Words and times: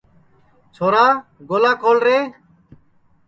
چھورا 0.75 1.05
گولا 1.49 1.71
کھول 1.81 1.97
رے 2.05 2.17